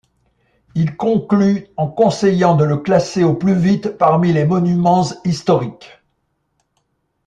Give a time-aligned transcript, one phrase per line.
[0.73, 6.01] Il conclut en conseillant de le classer au plus vite parmi les monuments historiques.